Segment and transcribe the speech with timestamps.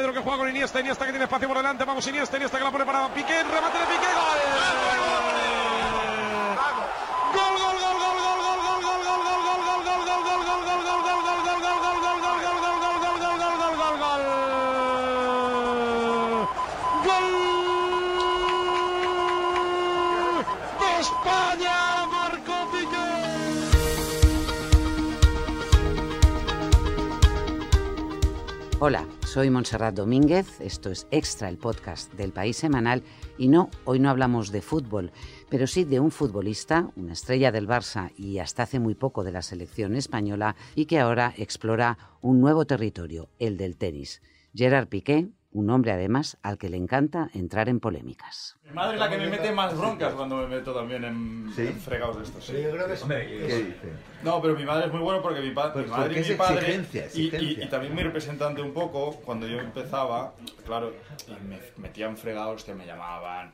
[0.00, 2.64] Pedro que juega con Iniesta, Iniesta que tiene espacio por delante, vamos Iniesta, Iniesta que
[2.64, 4.40] la pone para Piqué, remate de Piqué, gol.
[28.82, 33.04] Hola, soy Montserrat Domínguez, esto es Extra, el podcast del País Semanal,
[33.38, 35.12] y no, hoy no hablamos de fútbol,
[35.48, 39.30] pero sí de un futbolista, una estrella del Barça y hasta hace muy poco de
[39.30, 44.20] la selección española, y que ahora explora un nuevo territorio, el del tenis.
[44.52, 48.56] Gerard Piqué, un hombre además al que le encanta entrar en polémicas.
[48.64, 51.62] Mi madre es la que me mete más broncas cuando me meto también en, ¿Sí?
[51.66, 52.44] en fregados de estos.
[52.44, 52.52] sí.
[52.62, 53.02] Yo creo que es...
[53.02, 53.92] Hombre, ¿Qué dice?
[54.22, 56.34] No, pero mi madre es muy bueno porque mi, pa- Pues mi madre y mi
[56.36, 60.92] padre exigencia, y- y- también mi representante un poco cuando yo empezaba, claro,
[61.26, 63.50] y me metían fregados que me llamaban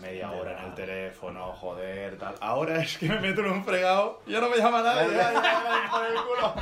[0.00, 2.34] Media hora en el teléfono, joder, tal.
[2.40, 5.42] Ahora es que me meto en un fregado, ya no me llama nadie, ya, ya,
[5.42, 6.54] ya le den por el culo.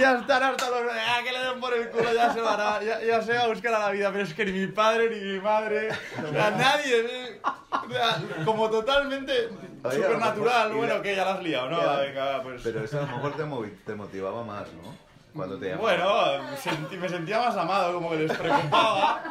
[0.00, 2.82] Ya están hasta los ya que le den por el culo, ya se va a,
[2.82, 5.10] ya, ya se va a buscar a la vida, pero es que ni mi padre
[5.10, 9.50] ni mi madre, o sea, nadie, eh, o sea, como totalmente
[9.82, 11.98] supernatural, bueno, que ya la has liado, ¿no?
[11.98, 12.62] Venga, pues...
[12.62, 13.44] Pero eso a lo mejor te,
[13.84, 15.05] te motivaba más, ¿no?
[15.36, 15.80] Cuando te llamaban.
[15.98, 19.22] Bueno, me sentí- me sentía más amado, como que les preocupaba.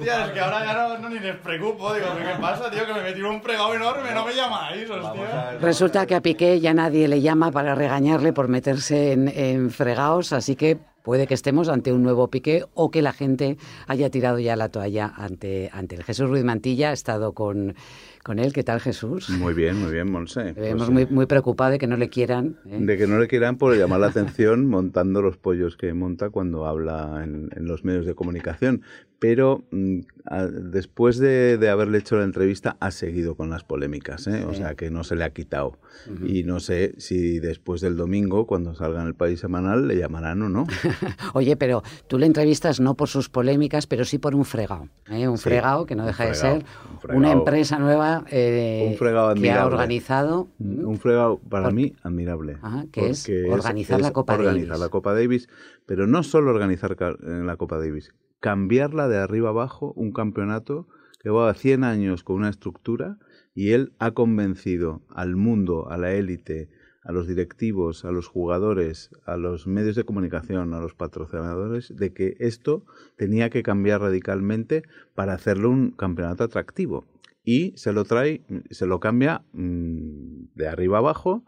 [0.00, 1.94] Tía, es que ahora ya no, no ni les preocupo.
[1.94, 2.84] Digo, ¿qué pasa, tío?
[2.86, 5.58] Que me metieron un fregado enorme, no me llamáis, hostia.
[5.60, 10.32] Resulta que a Piqué ya nadie le llama para regañarle por meterse en, en fregaos,
[10.32, 14.38] así que puede que estemos ante un nuevo Piqué o que la gente haya tirado
[14.40, 16.04] ya la toalla ante, ante él.
[16.04, 17.74] Jesús Ruiz Mantilla ha estado con,
[18.24, 18.52] con él.
[18.52, 19.30] ¿Qué tal, Jesús?
[19.30, 20.52] Muy bien, muy bien, Monse.
[20.52, 22.56] Vemos Pues, muy, eh, muy preocupado de que no le quieran.
[22.66, 22.78] ¿eh?
[22.80, 26.66] De que no le quieran por llamar la atención montando los pollos que monta cuando
[26.66, 28.82] habla en, en los medios de comunicación.
[29.20, 34.26] Pero mm, a- después de, de haberle hecho la entrevista ha seguido con las polémicas,
[34.28, 34.44] ¿eh?
[34.44, 35.78] o sea que no se le ha quitado.
[36.24, 40.42] Y no sé si después del domingo, cuando salga en el País Semanal, le llamarán
[40.42, 40.66] o no.
[41.34, 44.88] Oye, pero tú le entrevistas no por sus polémicas, pero sí por un fregado.
[45.10, 45.26] ¿eh?
[45.26, 46.64] Un Sí, fregado que no deja de ser
[47.08, 50.46] un una empresa nueva eh, Un que ha organizado.
[50.60, 52.58] Un fregado para Por- mí admirable.
[52.62, 54.80] Ajá, que es organizar la Copa organizar Davis.
[54.80, 55.48] la Copa Davis,
[55.86, 60.88] pero no solo organizar la Copa Davis, cambiarla de arriba abajo, un campeonato
[61.20, 63.18] que va a 100 años con una estructura
[63.54, 66.70] y él ha convencido al mundo, a la élite,
[67.02, 72.12] a los directivos, a los jugadores, a los medios de comunicación, a los patrocinadores, de
[72.12, 72.84] que esto
[73.16, 74.82] tenía que cambiar radicalmente
[75.14, 77.06] para hacerlo un campeonato atractivo.
[77.42, 81.44] Y se lo trae, se lo cambia mm, de arriba abajo,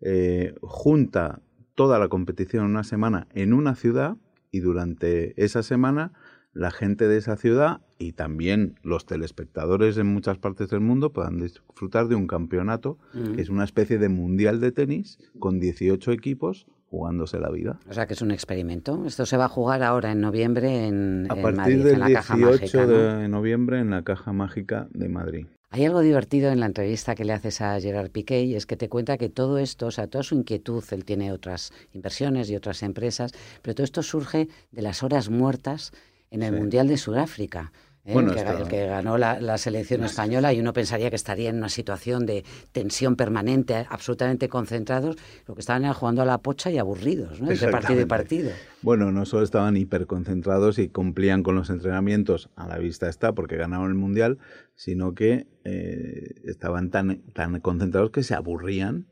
[0.00, 1.42] eh, junta
[1.74, 4.16] toda la competición en una semana en una ciudad
[4.50, 6.12] y durante esa semana
[6.52, 11.38] la gente de esa ciudad y también los telespectadores en muchas partes del mundo puedan
[11.40, 13.34] disfrutar de un campeonato Mm.
[13.34, 17.80] que es una especie de mundial de tenis con 18 equipos jugándose la vida.
[17.88, 19.04] O sea, que es un experimento.
[19.06, 22.00] Esto se va a jugar ahora en noviembre en, A en partir Madrid, del en
[22.00, 22.86] la Caja 18 Mágica.
[22.86, 22.88] ¿no?
[23.18, 25.46] de noviembre en la Caja Mágica de Madrid.
[25.70, 28.76] Hay algo divertido en la entrevista que le haces a Gerard Piqué y es que
[28.76, 32.56] te cuenta que todo esto, o sea, toda su inquietud, él tiene otras inversiones y
[32.56, 33.32] otras empresas,
[33.62, 35.92] pero todo esto surge de las horas muertas
[36.32, 36.58] en el Sí.
[36.60, 37.72] Mundial de Sudáfrica.
[38.04, 38.14] ¿eh?
[38.14, 41.50] Bueno, que, está- el que ganó la, la selección española y uno pensaría que estaría
[41.50, 45.16] en una situación de tensión permanente, absolutamente concentrados,
[45.46, 47.48] lo que estaban era jugando a la pocha y aburridos, ¿no?
[47.48, 48.50] Entre partido y partido.
[48.82, 53.56] Bueno, no solo estaban hiperconcentrados y cumplían con los entrenamientos, a la vista está, porque
[53.56, 54.38] ganaron el Mundial,
[54.74, 59.06] sino que eh, estaban tan, tan concentrados que se aburrían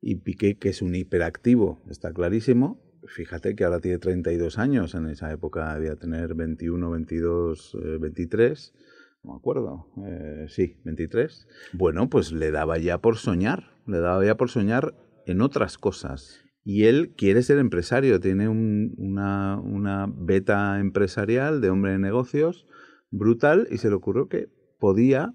[0.00, 2.80] y Piqué, que es un hiperactivo, está clarísimo,
[3.14, 8.74] fíjate que ahora tiene 32 años, en esa época debía tener 21, 22, eh, 23,
[9.22, 11.46] no me acuerdo, eh, sí, 23.
[11.72, 14.94] Bueno, pues le daba ya por soñar, le daba ya por soñar
[15.26, 16.40] en otras cosas.
[16.64, 22.66] Y él quiere ser empresario, tiene un- una, una beta empresarial de hombre de negocios
[23.10, 24.48] brutal y se le ocurrió que
[24.78, 25.34] podía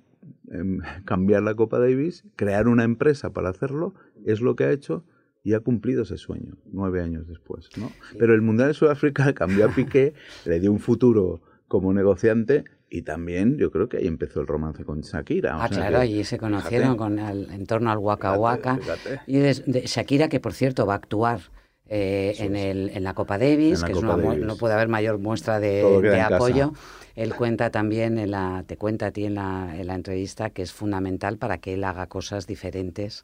[0.50, 3.94] em, cambiar la Copa Davis, crear una empresa para hacerlo,
[4.26, 5.04] es lo que ha hecho
[5.46, 7.70] y ha cumplido ese sueño nueve años después.
[7.78, 7.92] ¿no?
[8.20, 10.14] Pero el Mundial de Sudáfrica cambió a Piqué,
[10.44, 11.40] le dio un futuro
[11.70, 15.58] como negociante y también yo creo que ahí empezó el romance con Shakira.
[15.58, 18.78] o Ah, sea claro, allí se conocieron fíjate, con al- en torno al Waka Waka.
[18.78, 19.22] fíjate.
[19.28, 21.40] Y de, de Shakira, que por cierto va a actuar
[21.88, 22.66] eh, en, es.
[22.66, 24.46] el, en la Copa Davis, la que es Copa una mu- Davis.
[24.48, 26.36] no puede haber mayor muestra de, de en casa.
[26.38, 26.74] apoyo.
[27.16, 30.64] Él cuenta también, en la, te cuenta a ti en la, en la entrevista, que
[30.64, 33.24] es fundamental para que él haga cosas diferentes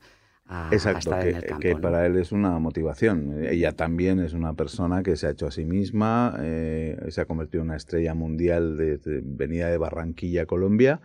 [0.51, 1.61] a, a Exacto, estar que, en el campo.
[1.61, 1.81] que ¿no?
[1.81, 3.43] para él es una motivación.
[3.43, 7.25] Ella también es una persona que se ha hecho a sí misma, eh, se ha
[7.25, 11.01] convertido en una estrella mundial de, de- venida de Barranquilla, Colombia,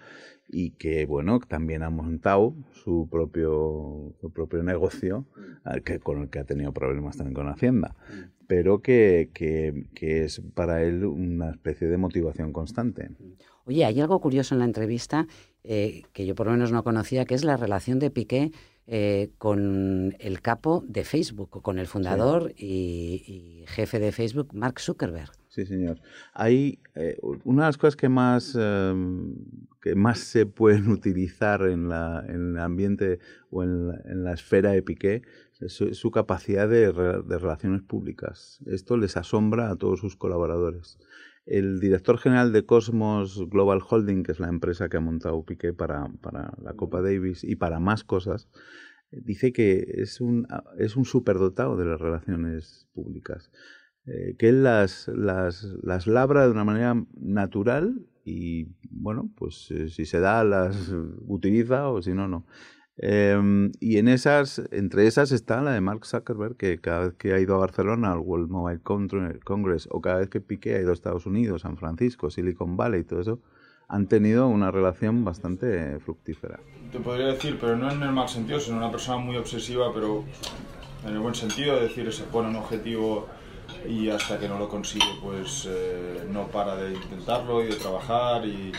[0.48, 5.26] y que, bueno, también ha montado su propio, su propio negocio,
[5.64, 7.94] al que, con el que ha tenido problemas también con Hacienda,
[8.46, 13.10] pero que, que- que es para él una especie de motivación constante.
[13.64, 15.26] Oye, hay algo curioso en la entrevista
[15.64, 18.52] eh, que yo por lo menos no conocía, que es la relación de Piqué
[18.88, 24.78] eh, con el capo de Facebook, con el fundador y, y jefe de Facebook, Mark
[24.80, 25.32] Zuckerberg.
[25.48, 26.00] Sí, señor.
[26.34, 28.94] Hay eh, una de las cosas que más, eh,
[29.80, 33.18] que más se pueden utilizar en, la, en el ambiente
[33.50, 35.22] o en la, en la esfera de Piqué
[35.60, 38.60] es su, su capacidad de, de relaciones públicas.
[38.66, 40.98] Esto les asombra a todos sus colaboradores.
[41.46, 45.72] El director general de Cosmos Global Holding, que es la empresa que ha montado Piqué
[45.72, 48.48] para, para la Copa Davis y para más cosas,
[49.10, 50.46] dice que es un,
[50.78, 53.50] es un superdotado de las relaciones públicas
[54.06, 59.88] eh, que él las, las, las labra de una manera natural y, bueno, pues eh,
[59.88, 60.92] si se da las
[61.26, 62.46] utiliza o si no, no.
[62.98, 67.34] Eh, y en esas, entre esas está la de Mark Zuckerberg, que cada vez que
[67.34, 69.08] ha ido a Barcelona al World Mobile Con-
[69.44, 73.00] Congress o cada vez que Piqué ha ido a Estados Unidos, San Francisco, Silicon Valley
[73.00, 73.40] y todo eso,
[73.88, 76.58] han tenido una relación bastante fructífera.
[76.90, 80.24] Te podría decir, pero no en el mal sentido, sino una persona muy obsesiva, pero
[81.06, 83.28] en el buen sentido, es decir, se pone un objetivo
[83.86, 88.46] y hasta que no lo consigue, pues eh, no para de intentarlo y de trabajar
[88.46, 88.72] y...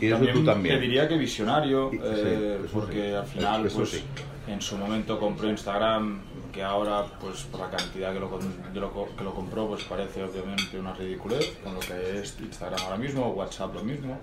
[0.00, 0.76] Y eso tú también.
[0.76, 3.14] Te diría que visionario, Y- sí, eh, eso porque sí.
[3.14, 4.02] al final, Eso pues sí.
[4.48, 6.22] en su momento compró Instagram,
[6.52, 8.28] que ahora, pues por la cantidad que lo,
[8.72, 12.80] de lo que lo compró, pues parece obviamente una ridiculez, con lo que es Instagram
[12.84, 14.14] ahora mismo, WhatsApp lo mismo.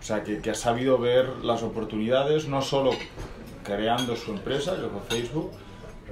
[0.00, 2.90] O sea, que, que ha sabido ver las oportunidades, no solo
[3.62, 5.50] creando su empresa, que fue Facebook,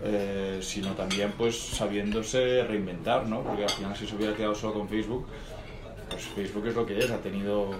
[0.05, 3.43] eh, sino también pues sabiéndose reinventar, ¿no?
[3.43, 5.27] Porque al final si se hubiera quedado solo con Facebook,
[6.09, 7.71] pues Facebook es lo que es, ha tenido,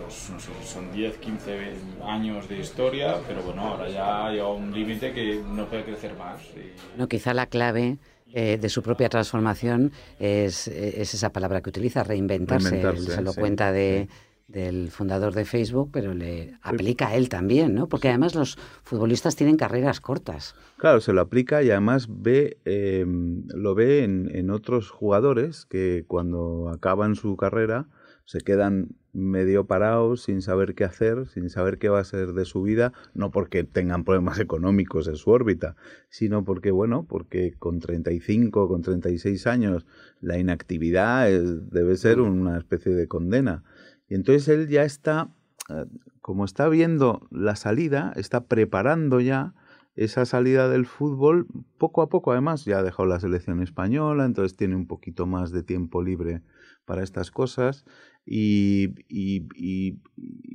[0.00, 1.74] pues, no sé, son 10, 15
[2.04, 5.84] años de historia, pero bueno, ahora ya ha llegado a un límite que no puede
[5.84, 6.40] crecer más.
[6.56, 7.98] y- No, quizá la clave
[8.34, 12.70] eh, de su propia transformación es, es esa palabra que utiliza, reinventarse.
[12.70, 14.08] Reinventarse, Él se lo sí, cuenta de,
[14.48, 17.88] del fundador de Facebook, pero le aplica a él también, ¿no?
[17.88, 20.54] Porque además los futbolistas tienen carreras cortas.
[20.78, 26.04] Claro, se lo aplica y además ve, eh, lo ve en, en otros jugadores que
[26.08, 27.86] cuando acaban su carrera
[28.24, 32.44] se quedan medio parados sin saber qué hacer, sin saber qué va a ser de
[32.44, 35.76] su vida, no porque tengan problemas económicos en su órbita,
[36.08, 39.86] sino porque, bueno, porque con 35, con 36 años
[40.20, 43.64] la inactividad es- debe ser una especie de condena.
[44.08, 45.30] Y entonces él ya está,
[45.68, 45.84] eh,
[46.20, 49.54] como está viendo la salida, está preparando ya
[49.94, 51.46] esa salida del fútbol
[51.78, 52.32] poco a poco.
[52.32, 56.42] Además, ya ha dejado la selección española, entonces tiene un poquito más de tiempo libre
[56.86, 57.84] para estas cosas.
[58.24, 59.98] Y,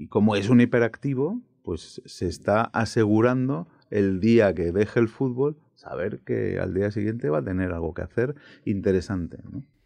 [0.10, 6.20] como es un hiperactivo, pues se está asegurando el día que deje el fútbol, saber
[6.20, 8.36] que al día siguiente va a tener algo que hacer
[8.66, 9.38] interesante.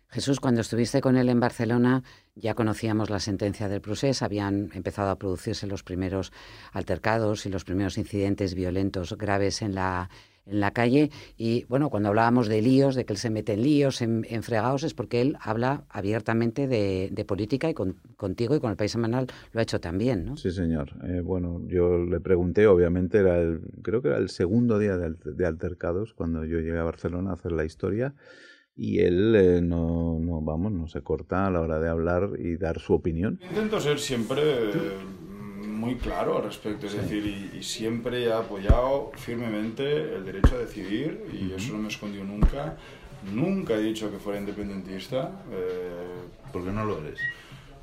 [0.10, 2.04] Jesús, cuando estuviste con él en Barcelona,
[2.36, 6.34] ya conocíamos la sentencia del procés, habían empezado a producirse los primeros
[6.74, 10.10] altercados y los primeros incidentes violentos graves en la,
[10.46, 11.10] en la calle.
[11.38, 14.44] Y bueno, cuando hablábamos de líos, de que él se mete en líos, en, en
[14.44, 18.78] fregados, es porque él habla abiertamente de, de política y con- contigo y con el
[18.78, 20.38] País Semanal lo ha hecho también, ¿no?
[20.38, 20.90] Sí, señor.
[21.08, 25.14] Eh, bueno, yo le pregunté, obviamente, era el, creo que era el segundo día de,
[25.24, 28.14] de altercados cuando yo llegué a Barcelona a hacer la historia
[28.76, 32.56] y él eh, no, no, vamos, no se corta a la hora de hablar y
[32.58, 33.40] dar su opinión.
[33.50, 34.72] Intento ser siempre eh,
[35.82, 39.84] muy claro al respecto, es decir, y, y siempre he apoyado firmemente
[40.16, 42.78] el derecho a decidir y eso no me he escondido nunca.
[43.34, 45.32] Nunca he dicho que fuera independentista.
[45.52, 47.20] eh, ¿Por qué no lo eres?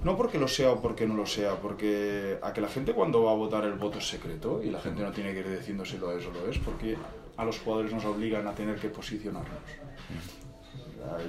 [0.04, 3.24] no porque lo sea o porque no lo sea, porque a que la gente cuando
[3.24, 5.84] va a votar el voto es secreto y la gente no tiene que ir diciendo
[5.84, 6.96] si lo es o lo es, porque
[7.36, 9.58] a los jugadores nos obligan a tener que posicionarnos.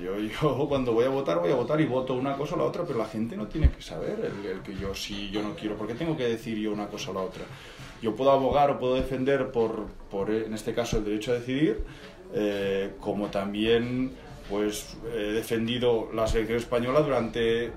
[0.03, 2.63] Yo, yo cuando voy a votar, voy a votar y voto una cosa o la
[2.65, 5.75] otra, pero la gente no tiene que saber el, que yo sí, yo no quiero,
[5.75, 7.43] porque tengo que decir yo una cosa o la otra.
[8.01, 11.83] Yo puedo abogar o puedo defender por, por en este caso, el derecho a decidir,
[12.33, 14.11] eh, como también
[14.49, 17.71] pues he defendido la selección española durante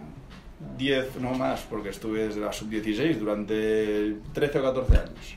[0.78, 5.36] 10, no más, porque estuve desde la sub-16, durante 13 o 14 años.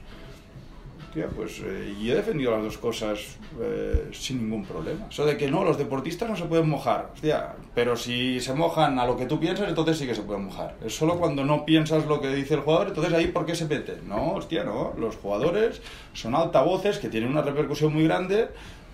[1.15, 5.07] Hostia, pues eh, y he defendido las dos cosas eh, sin ningún problema.
[5.09, 7.11] Eso de que no, los deportistas no se pueden mojar.
[7.13, 10.43] Hostia, pero si se mojan a lo que tú piensas, entonces sí que se pueden
[10.43, 10.75] mojar.
[10.85, 13.63] Es solo cuando no piensas lo que dice el jugador, entonces ahí ¿por qué se
[13.65, 14.09] meten?
[14.09, 14.91] No, hostia, no.
[14.97, 15.81] Los jugadores
[16.11, 18.49] son altavoces que tienen una repercusión muy grande,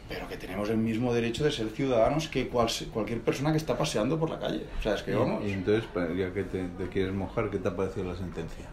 [0.07, 3.75] pero que tenemos el mismo derecho de ser ciudadanos que cual- cualquier persona que está
[3.75, 4.67] paseando por la calle.
[4.79, 5.43] O sea, es que vamos.
[5.43, 5.85] Y entonces,
[6.15, 8.65] ya que te, te quieres mojar, ¿qué te ha parecido la sentencia?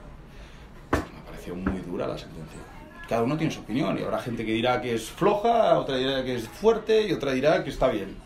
[0.92, 2.60] Me pareció muy dura la sentencia.
[3.08, 6.22] Cada uno tiene su opinión y habrá gente que dirá que es floja, otra dirá
[6.24, 8.16] que es fuerte y otra dirá que está bien.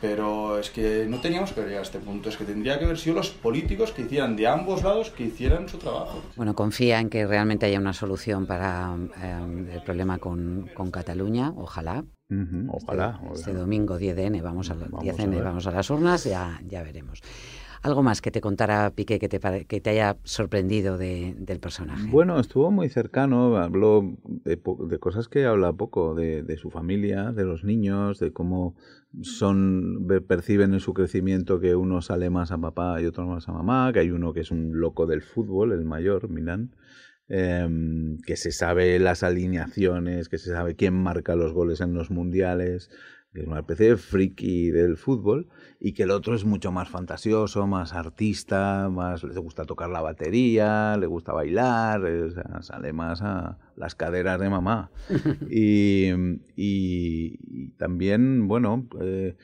[0.00, 2.98] Pero es que no teníamos que llegar a este punto, es que tendría que haber
[2.98, 6.20] sido los políticos que hicieran de ambos lados que hicieran su trabajo.
[6.34, 11.52] Bueno, confía en que realmente haya una solución para eh, el problema con, con Cataluña,
[11.56, 12.02] ojalá.
[12.68, 13.20] Ojalá.
[13.34, 13.58] Este ojalá.
[13.60, 15.44] domingo 10N, vamos a, la- Vamos 10N, a ver.
[15.44, 17.20] vamos a las urnas, ya, ya veremos.
[17.82, 22.08] ¿Algo más que te contara Piqué que te, que te haya sorprendido de- del personaje?
[22.10, 27.32] Bueno, estuvo muy cercano, habló de, de cosas que habla poco, de, de su familia,
[27.32, 28.76] de los niños, de cómo
[29.20, 33.52] son perciben en su crecimiento que uno sale más a papá y otro más a
[33.52, 36.74] mamá, que hay uno que es un loco del fútbol, el mayor, Milán,
[37.28, 42.10] em, que se sabe las alineaciones, que se sabe quién marca los goles en los
[42.10, 42.90] mundiales,
[43.32, 45.48] que es una especie de friki del fútbol,
[45.80, 50.02] y que el otro es mucho más fantasioso, más artista, más le gusta tocar la
[50.02, 54.90] batería, le gusta bailar, eh, sale más a las caderas de mamá.
[55.50, 56.10] y,
[56.56, 59.36] y- y también, bueno, eh,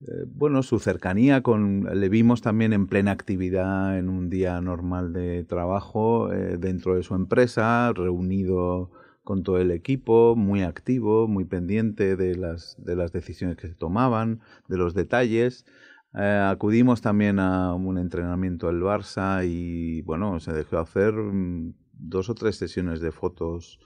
[0.00, 5.12] eh, bueno, su cercanía con, le vimos también en plena actividad en un día normal
[5.12, 8.90] de trabajo eh, dentro de su empresa, reunido
[9.28, 13.74] con todo el equipo, muy activo, muy pendiente de las, de las decisiones que se
[13.74, 15.66] tomaban, de los detalles.
[16.14, 22.30] Eh, acudimos también a un entrenamiento del Barça y bueno, se dejó hacer mm, dos
[22.30, 23.78] o tres sesiones de fotos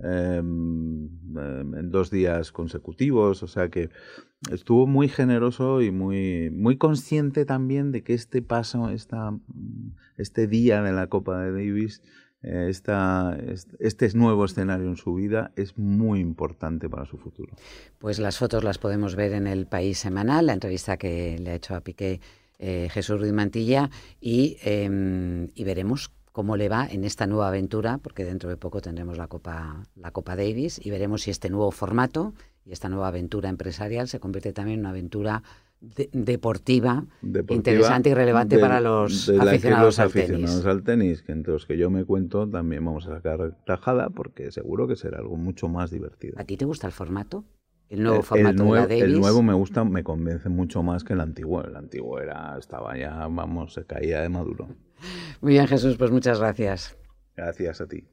[0.00, 3.88] em, em, en dos días consecutivos, o sea que
[4.52, 9.34] estuvo muy generoso y muy, muy consciente también de que este paso, esta,
[10.18, 12.02] este día de la Copa de Davis,
[12.42, 17.54] esta, est- este nuevo escenario en su vida es muy importante para su futuro.
[17.98, 21.54] Pues las fotos las podemos ver en el País Semanal, la entrevista que le ha
[21.54, 22.20] hecho a Piqué
[22.58, 27.98] eh, Jesús Ruiz Mantilla, y, eh, y veremos cómo le va en esta nueva aventura,
[27.98, 31.70] porque dentro de poco tendremos la Copa, la Copa Davis, y veremos si este nuevo
[31.70, 35.42] formato y esta nueva aventura empresarial se convierte también en una aventura
[35.80, 40.66] de- deportiva, Deportiva interesante y relevante de- para los de aficionados los al aficionados tenis.
[40.66, 44.50] al tenis, que entre los que yo me cuento también vamos a sacar tajada porque
[44.52, 46.34] seguro que será algo mucho más divertido.
[46.38, 47.44] ¿A ti te gusta el formato?
[47.88, 49.02] El nuevo El- formato el, de la Davis.
[49.02, 51.64] el nuevo me gusta, me convence mucho más que el antiguo.
[51.64, 54.68] El antiguo era, estaba ya, vamos, se caía de maduro.
[55.40, 56.96] Muy bien, Jesús, pues muchas gracias.
[57.36, 58.04] Gracias a ti.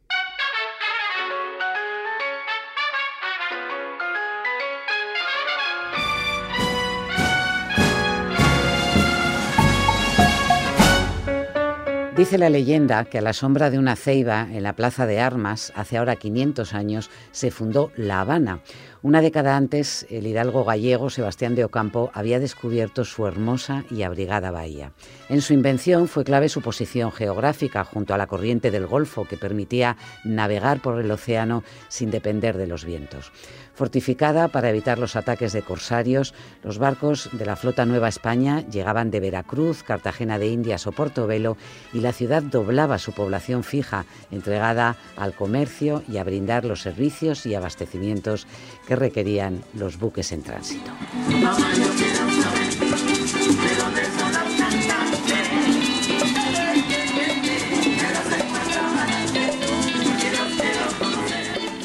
[12.17, 15.71] Dice la leyenda que a la sombra de una ceiba en la Plaza de Armas,
[15.75, 18.61] hace ahora 500 años, se fundó La Habana.
[19.03, 24.49] Una década antes, el hidalgo gallego Sebastián de Ocampo había descubierto su hermosa y abrigada
[24.49, 24.93] bahía.
[25.29, 29.37] En su invención fue clave su posición geográfica junto a la corriente del Golfo que
[29.37, 33.31] permitía navegar por el océano sin depender de los vientos.
[33.77, 39.11] Fortificada para evitar los ataques de corsarios, los barcos de la flota Nueva España llegaban
[39.11, 41.57] de Veracruz, Cartagena de Indias o Portobelo
[41.93, 47.45] y la ciudad doblaba su población fija, entregada al comercio y a brindar los servicios
[47.45, 48.47] y abastecimientos
[48.87, 50.89] que requerían los buques en tránsito.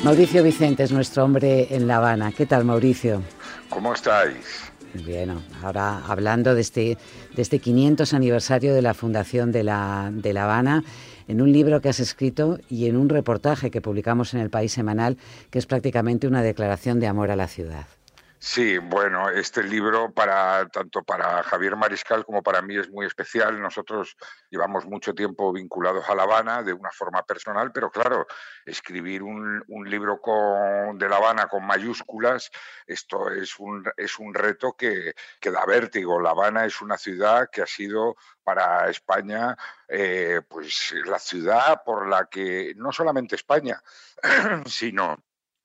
[0.04, 2.32] Mauricio Vicente es nuestro hombre en La Habana.
[2.32, 3.22] ¿Qué tal, Mauricio?
[3.68, 4.72] ¿Cómo estáis?
[5.04, 6.98] Bueno, ahora hablando de este,
[7.36, 10.82] de este 500 aniversario de la fundación de la, de La Habana,
[11.28, 14.72] en un libro que has escrito y en un reportaje que publicamos en el País
[14.72, 15.18] Semanal,
[15.50, 17.86] que es prácticamente una declaración de amor a la ciudad.
[18.44, 23.60] Sí, bueno, este libro para tanto para Javier Mariscal como para mí es muy especial.
[23.62, 24.16] Nosotros
[24.50, 28.26] llevamos mucho tiempo vinculados a La Habana de una forma personal, pero claro,
[28.66, 32.50] escribir un, un libro con, de La Habana con mayúsculas,
[32.84, 36.20] esto es un, es un reto que, da vértigo.
[36.20, 39.56] La Habana es una ciudad que ha sido para España,
[39.86, 43.80] eh, pues la ciudad por la que no solamente España,
[44.66, 45.16] sino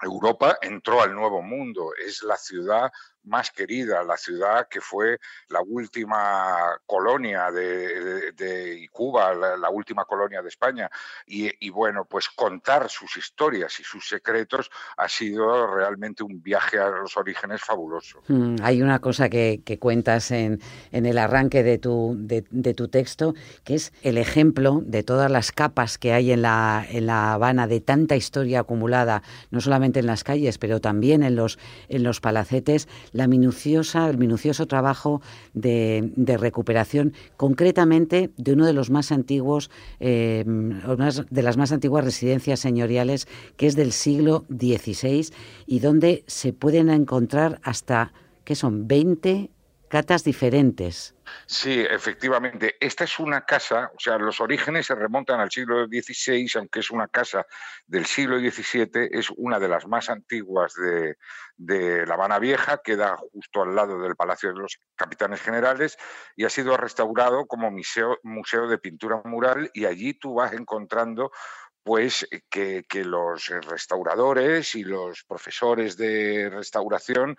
[0.01, 2.92] Europa entró al nuevo mundo, es la ciudad
[3.27, 5.19] más querida, la ciudad que fue
[5.50, 10.89] la última colonia de, Cuba, la, última colonia de España.
[11.25, 16.89] Y, bueno, pues contar sus historias y sus secretos ha sido realmente un viaje a
[16.89, 18.22] los orígenes fabuloso.
[18.27, 20.60] Mm, hay una cosa que, cuentas en,
[20.91, 25.98] el arranque de tu, de, tu texto, que es el ejemplo de todas las capas
[25.98, 30.24] que hay en la, en la Habana, de tanta historia acumulada, no solamente en las
[30.24, 35.21] calles, pero también en los, en los palacetes, la minuciosa, el minucioso trabajo
[35.55, 42.59] de, recuperación, concretamente de uno de los más antiguos, eh, de las más antiguas residencias
[42.59, 45.33] señoriales, que es del siglo XVI
[45.65, 48.88] y donde se pueden encontrar hasta, ¿qué son?
[48.88, 49.50] 20
[49.88, 51.15] catas diferentes.
[51.46, 52.75] Sí, efectivamente.
[52.79, 56.91] Esta es una casa, o sea, los orígenes se remontan al siglo XVI, aunque es
[56.91, 57.46] una casa
[57.86, 63.63] del siglo XVII, es una de las más antiguas de, La Habana Vieja, queda justo
[63.63, 65.98] al lado del Palacio de los Capitanes Generales
[66.36, 68.17] y ha sido restaurado como museo,
[68.67, 71.32] de pintura mural y allí tú vas encontrando
[71.84, 77.38] pues que, los restauradores y los profesores de restauración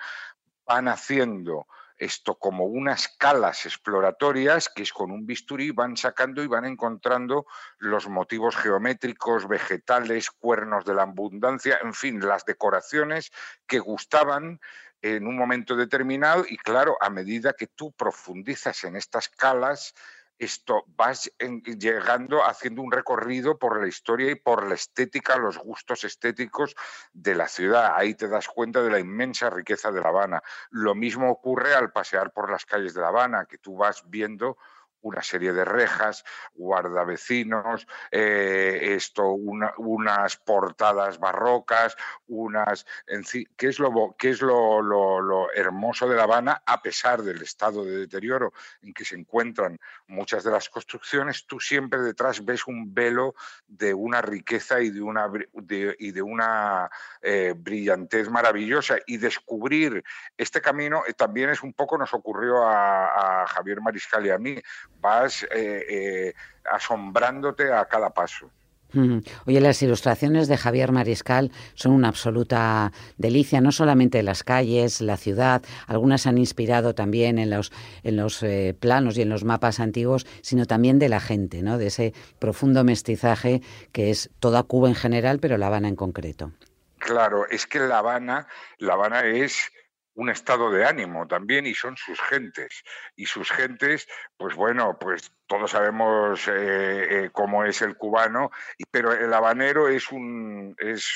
[0.67, 1.67] van haciendo
[1.99, 7.47] esto como unas calas exploratorias que es con un bisturí van sacando y van encontrando
[7.79, 13.33] los motivos geométricos, vegetales, cuernos de la abundancia, en fin, las decoraciones
[13.67, 14.61] que gustaban
[15.03, 19.95] en un momento determinado y claro, a medida que tú profundizas en estas calas,
[20.39, 26.05] esto vas llegando haciendo un recorrido por la historia y por la estética, los gustos
[26.05, 26.77] estéticos
[27.13, 27.95] de la ciudad.
[27.97, 30.43] Ahí te das cuenta de la inmensa riqueza de La Habana.
[30.71, 34.57] Lo mismo ocurre al pasear por las calles de La Habana, que tú vas viendo
[35.03, 36.25] una serie de rejas,
[36.55, 42.87] guardavecinos, eh, esto, unas portadas barrocas, unas,
[43.57, 47.99] ¿qué es, lo, qué es lo, hermoso de La Habana a pesar del estado de
[47.99, 48.53] deterioro
[48.83, 51.47] en que se encuentran muchas de las construcciones?
[51.47, 53.35] Tú siempre detrás ves un velo
[53.67, 55.31] de una riqueza y de una,
[55.99, 56.91] y de una
[57.23, 60.03] eh, brillantez maravillosa y descubrir
[60.37, 64.57] este camino eh, también es un poco, nos ocurrió a Javier Mariscal y a mí,
[65.01, 68.51] vas eh, eh, asombrándote a cada paso.
[69.45, 75.19] Oye, las ilustraciones de Javier Mariscal son una absoluta delicia, no solamente las calles, la
[75.19, 77.71] ciudad, algunas han inspirado también en los,
[78.03, 81.77] en los eh, planos y en los mapas antiguos, sino también de la gente, ¿no?
[81.77, 83.61] de ese profundo mestizaje
[83.93, 86.53] que es toda Cuba en general, pero La Habana en concreto.
[86.97, 89.71] Claro, es que La Habana, La Habana es
[90.19, 92.83] un estado de ánimo también y son sus gentes.
[93.15, 98.51] Y sus gentes, pues bueno, pues todos sabemos eh, eh, cómo es el cubano,
[98.91, 100.75] pero el habanero es un...
[100.79, 101.09] Es,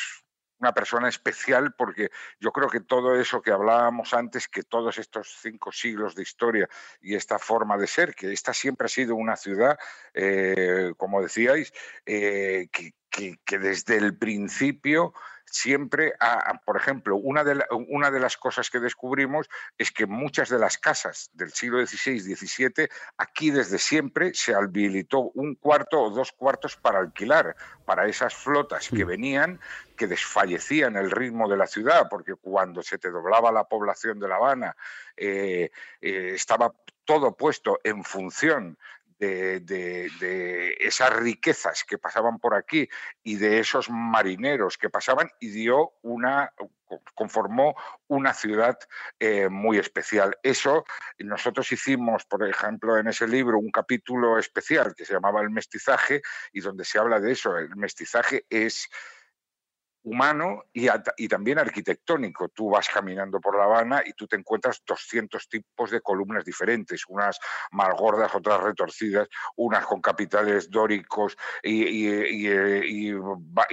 [0.60, 5.36] una persona especial porque yo creo que todo eso que hablábamos antes, que todos estos
[5.42, 6.68] cinco siglos de historia
[7.00, 9.76] y esta forma de ser, que esta siempre ha sido una ciudad,
[10.14, 11.72] eh, como decíais,
[12.06, 12.70] que,
[13.10, 15.12] que, desde el principio
[15.52, 16.14] siempre,
[16.64, 20.78] por ejemplo, una de, una de las cosas que descubrimos es que muchas de las
[20.78, 22.88] casas del siglo XVI-XVII,
[23.18, 28.88] aquí desde siempre se habilitó un cuarto o dos cuartos para alquilar para esas flotas
[28.88, 29.60] que venían,
[29.96, 34.28] que desfallecían el ritmo de la ciudad, porque cuando se te doblaba la población de
[34.28, 34.74] La Habana,
[35.16, 36.72] eh, eh, estaba
[37.04, 38.78] todo puesto en función
[39.26, 42.88] de, esas riquezas que pasaban por aquí
[43.22, 46.52] y de esos marineros que pasaban y dio una
[47.14, 47.74] conformó
[48.08, 48.78] una ciudad
[49.18, 50.36] eh, muy especial.
[50.42, 50.84] Eso
[51.18, 56.20] nosotros hicimos, por ejemplo, en ese libro un capítulo especial que se llamaba El mestizaje
[56.52, 57.56] y donde se habla de eso.
[57.56, 58.90] El mestizaje es
[60.04, 60.88] humano y,
[61.28, 62.48] también arquitectónico.
[62.48, 67.04] Tú vas caminando por La Habana y tú te encuentras 200 tipos de columnas diferentes,
[67.08, 67.38] unas
[67.70, 73.12] más gordas, otras retorcidas, unas con capitales dóricos y,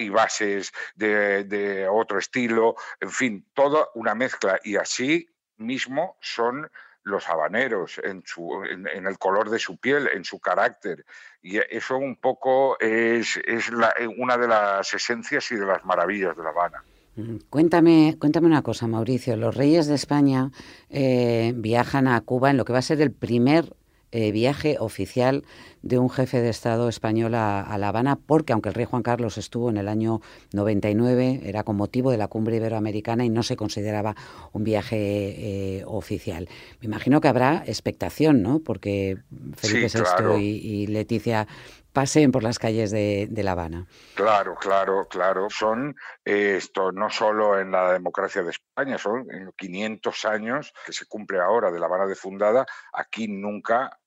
[0.09, 4.59] bases de, otro estilo, en fin, toda una mezcla.
[4.63, 6.69] Y así mismo son
[7.09, 11.05] los habaneros, en, su, en, el color de su piel, en su carácter.
[11.41, 13.69] Y eso un poco es, es
[14.17, 16.83] una de las esencias y de las maravillas de La Habana.
[17.15, 19.35] Mm, cuéntame, cuéntame una cosa, Mauricio.
[19.35, 20.51] Los reyes de España
[20.89, 23.73] eh, viajan a Cuba en lo que va a ser el primer
[24.11, 25.43] eh, viaje oficial
[25.81, 29.37] de un jefe de Estado español a, La Habana, porque aunque el rey Juan Carlos
[29.37, 30.21] estuvo en el año
[30.53, 34.15] 99, era con motivo de la cumbre iberoamericana y no se consideraba
[34.51, 36.49] un viaje eh, oficial.
[36.81, 38.59] Me imagino que habrá expectación, ¿no?
[38.59, 39.17] Porque
[39.55, 41.47] Felipe VI y, Leticia
[41.93, 43.87] paseen por las calles de, La Habana.
[44.15, 45.47] Claro, claro, claro.
[45.49, 50.93] Son eh, esto no solo en la democracia de España, son en 500 años que
[50.93, 53.99] se cumple ahora de La Habana de fundada, aquí nunca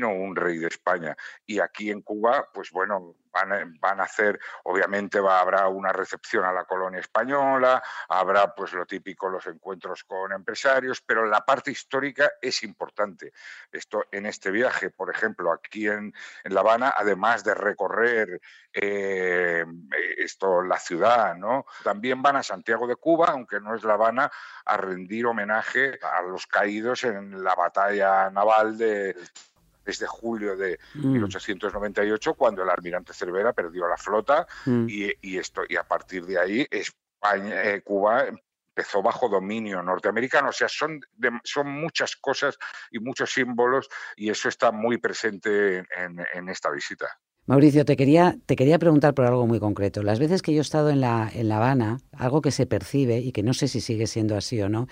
[0.00, 1.16] un rey de España.
[1.46, 6.52] Y aquí en Cuba, pues bueno, van, a hacer, obviamente va, habrá una recepción a
[6.52, 12.32] la colonia española, habrá pues lo típico, los encuentros con empresarios, pero la parte histórica
[12.40, 13.32] es importante.
[13.70, 16.12] Esto en este viaje, por ejemplo, aquí en,
[16.44, 18.40] La Habana, además de recorrer
[18.72, 19.64] eh,
[20.18, 21.66] esto, la ciudad, ¿no?
[21.82, 24.30] También van a Santiago de Cuba, aunque no es La Habana,
[24.66, 29.16] a rendir homenaje a los caídos en la batalla naval de
[29.84, 32.34] desde julio de 1898, mm.
[32.34, 34.86] cuando el almirante Cervera perdió la flota mm.
[34.88, 38.26] y, esto y a partir de ahí España, eh, Cuba
[38.74, 40.48] empezó bajo dominio norteamericano.
[40.48, 41.00] O sea, son,
[41.44, 42.58] son muchas cosas
[42.90, 47.06] y muchos símbolos y eso está muy presente en, esta visita.
[47.46, 50.02] Mauricio, te quería, te quería preguntar por algo muy concreto.
[50.02, 53.18] Las veces que yo he estado en La, en la Habana, algo que se percibe
[53.18, 54.86] y que no sé si sigue siendo así o no,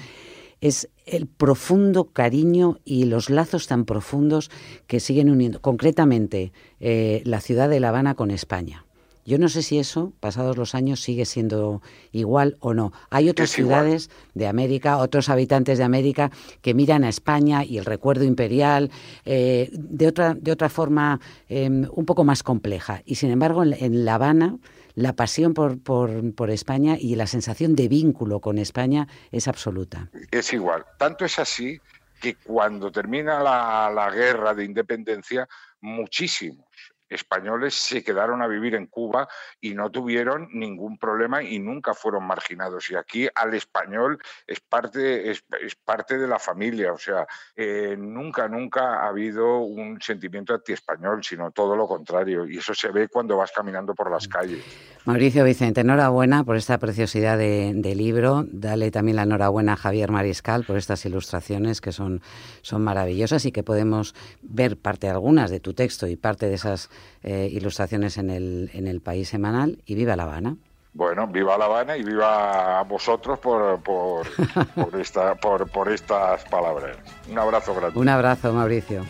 [0.60, 4.50] es el profundo cariño y los lazos tan profundos
[4.86, 8.84] que siguen uniendo, concretamente eh, la ciudad de La Habana con España.
[9.26, 12.92] Yo no sé si eso, pasados los años, sigue siendo igual o no.
[13.10, 16.30] Hay otras ciudades de América, otros habitantes de América
[16.62, 18.90] que miran a España y el recuerdo imperial
[19.24, 23.02] eh, de, otra, de otra forma em, un poco más compleja.
[23.04, 24.56] Y sin embargo, en La Habana
[25.00, 30.10] la pasión por, por, España y la sensación de vínculo con España es absoluta.
[30.30, 30.84] Es igual.
[30.98, 31.80] Tanto es así
[32.20, 35.48] que cuando termina la, la guerra de independencia,
[35.80, 36.66] muchísimos
[37.10, 39.28] españoles se quedaron a vivir en Cuba
[39.60, 42.90] y no tuvieron ningún problema y nunca fueron marginados.
[42.90, 45.42] Y aquí al español es parte, es,
[45.84, 51.50] parte de la familia, o sea, eh, nunca, nunca ha habido un sentimiento anti-español, sino
[51.50, 52.46] todo lo contrario.
[52.46, 54.64] Y eso se ve cuando vas caminando por las calles.
[55.04, 58.44] Mauricio Vicente, enhorabuena por esta preciosidad de, libro.
[58.46, 62.22] Dale también la enhorabuena a Javier Mariscal por estas ilustraciones que son,
[62.62, 66.90] son maravillosas y que podemos ver parte algunas de tu texto y parte de esas
[67.22, 69.82] eh, ilustraciones en el, en el país semanal.
[69.86, 70.56] Y viva La Habana.
[70.92, 74.26] Bueno, viva La Habana y viva a vosotros por, por,
[74.74, 76.96] por, esta, por, por estas palabras.
[77.30, 77.98] Un abrazo grande.
[77.98, 79.04] Un abrazo, Mauricio.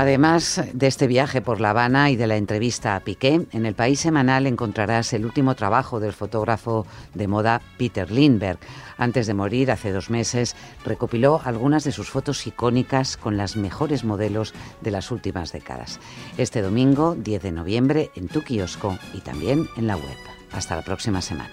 [0.00, 3.74] Además de este viaje por La Habana y de la entrevista a Piqué, en el
[3.74, 8.58] País Semanal encontrarás el último trabajo del fotógrafo de moda Peter Lindbergh.
[8.96, 14.02] Antes de morir, hace dos meses, recopiló algunas de sus fotos icónicas con las mejores
[14.02, 16.00] modelos de las últimas décadas.
[16.38, 20.16] Este domingo, 10 de noviembre, en tu kiosco y también en la web.
[20.50, 21.52] Hasta la próxima semana.